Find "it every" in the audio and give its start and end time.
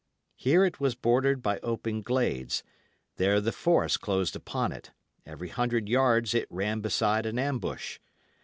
4.71-5.49